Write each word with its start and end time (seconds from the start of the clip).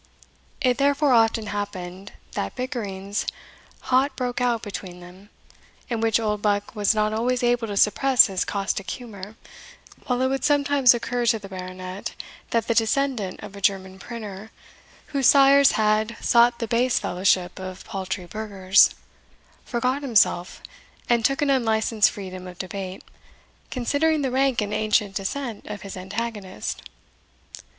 It 0.61 0.79
therefore 0.79 1.13
often 1.13 1.45
happened, 1.45 2.13
that 2.31 2.55
bickerings 2.55 3.27
hot 3.81 4.15
broke 4.15 4.41
out 4.41 4.63
between 4.63 4.99
them, 4.99 5.29
in 5.91 6.01
which 6.01 6.19
Oldbuck 6.19 6.75
was 6.75 6.95
not 6.95 7.13
always 7.13 7.43
able 7.43 7.67
to 7.67 7.77
suppress 7.77 8.25
his 8.25 8.43
caustic 8.43 8.89
humour, 8.89 9.35
while 10.07 10.19
it 10.23 10.27
would 10.27 10.43
sometimes 10.43 10.95
occur 10.95 11.27
to 11.27 11.37
the 11.37 11.47
Baronet 11.47 12.15
that 12.49 12.65
the 12.67 12.73
descendant 12.73 13.41
of 13.41 13.55
a 13.55 13.61
German 13.61 13.99
printer, 13.99 14.49
whose 15.13 15.27
sires 15.27 15.73
had 15.73 16.17
"sought 16.19 16.57
the 16.57 16.67
base 16.67 16.97
fellowship 16.97 17.59
of 17.59 17.85
paltry 17.85 18.25
burghers," 18.25 18.95
forgot 19.65 20.01
himself, 20.01 20.63
and 21.09 21.23
took 21.23 21.43
an 21.43 21.51
unlicensed 21.51 22.09
freedom 22.09 22.47
of 22.47 22.57
debate, 22.57 23.03
considering 23.69 24.23
the 24.23 24.31
rank 24.31 24.61
and 24.61 24.73
ancient 24.73 25.13
descent 25.13 25.67
of 25.67 25.83
his 25.83 25.95
antagonist. 25.95 26.81